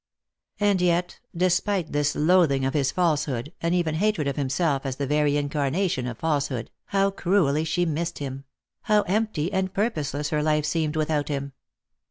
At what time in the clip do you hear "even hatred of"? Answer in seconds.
3.75-4.35